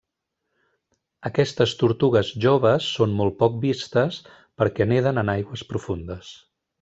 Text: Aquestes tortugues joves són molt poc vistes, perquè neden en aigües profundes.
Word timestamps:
Aquestes 1.29 1.73
tortugues 1.81 2.31
joves 2.47 2.87
són 2.95 3.13
molt 3.21 3.37
poc 3.45 3.59
vistes, 3.69 4.17
perquè 4.63 4.89
neden 4.93 5.23
en 5.27 5.31
aigües 5.39 5.65
profundes. 5.75 6.33